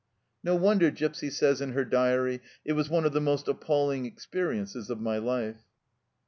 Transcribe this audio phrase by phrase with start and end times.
[0.43, 4.89] No wonder Gipsy says in her diary," It was one of the most appalling experiences
[4.89, 5.61] of my life